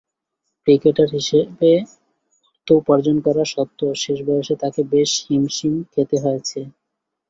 Cricketer 0.61 1.09
হিসেবে 1.17 1.71
অর্থ 2.47 2.67
উপার্জন 2.79 3.17
করা 3.25 3.43
স্বত্ত্বেও 3.53 3.93
শেষ 4.03 4.19
বয়সে 4.27 4.55
তাকে 4.63 4.81
বেশ 4.93 5.11
হিমশিম 5.25 5.73
খেতে 5.91 6.17
হয়েছে। 6.23 6.59